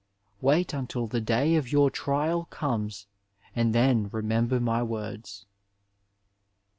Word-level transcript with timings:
Wait 0.41 0.73
until 0.73 1.05
the 1.05 1.21
day 1.21 1.53
of 1.53 1.71
your 1.71 1.91
trial 1.91 2.45
comes 2.45 3.05
and 3.55 3.71
then 3.71 4.09
remember 4.11 4.59
my 4.59 4.81
words. 4.81 5.45